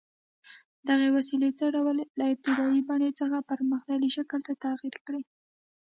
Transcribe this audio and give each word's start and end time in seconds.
دغې 0.89 1.09
وسیلې 1.17 1.49
څه 1.59 1.65
ډول 1.75 1.97
له 2.19 2.25
ابتدايي 2.33 2.81
بڼې 2.89 3.09
څخه 3.19 3.37
پرمختللي 3.49 4.09
شکل 4.17 4.39
ته 4.47 4.53
تغییر 4.65 4.95
کړی؟ 5.05 5.21